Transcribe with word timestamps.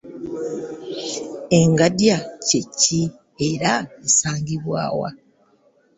Engadya 1.59 2.17
kye 2.47 2.61
ki 2.79 3.01
era 3.49 3.73
esangibwa 4.07 4.81
wa? 4.99 5.09